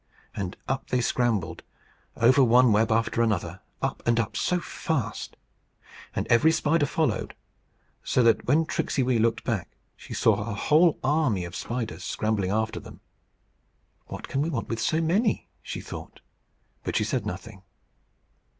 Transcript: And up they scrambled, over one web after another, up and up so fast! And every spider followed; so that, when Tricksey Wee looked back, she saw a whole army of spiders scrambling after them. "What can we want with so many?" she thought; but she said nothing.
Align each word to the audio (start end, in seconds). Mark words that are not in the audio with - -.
And 0.35 0.57
up 0.67 0.87
they 0.89 0.99
scrambled, 0.99 1.61
over 2.17 2.43
one 2.43 2.71
web 2.71 2.91
after 2.91 3.21
another, 3.21 3.59
up 3.83 4.01
and 4.07 4.19
up 4.19 4.35
so 4.35 4.59
fast! 4.59 5.37
And 6.15 6.25
every 6.25 6.51
spider 6.51 6.87
followed; 6.87 7.35
so 8.03 8.23
that, 8.23 8.47
when 8.47 8.65
Tricksey 8.65 9.03
Wee 9.03 9.19
looked 9.19 9.43
back, 9.43 9.77
she 9.95 10.15
saw 10.15 10.37
a 10.41 10.55
whole 10.55 10.97
army 11.03 11.45
of 11.45 11.55
spiders 11.55 12.03
scrambling 12.03 12.49
after 12.49 12.79
them. 12.79 13.01
"What 14.07 14.27
can 14.27 14.41
we 14.41 14.49
want 14.49 14.69
with 14.69 14.79
so 14.81 15.01
many?" 15.01 15.49
she 15.61 15.81
thought; 15.81 16.21
but 16.83 16.95
she 16.95 17.03
said 17.03 17.27
nothing. 17.27 17.61